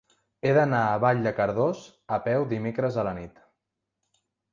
He 0.45 0.51
d'anar 0.57 0.77
a 0.85 0.95
Vall 1.03 1.19
de 1.27 1.33
Cardós 1.39 1.81
a 2.17 2.19
peu 2.29 2.47
dimecres 2.55 2.97
a 3.03 3.05
la 3.09 3.13
nit. 3.19 3.39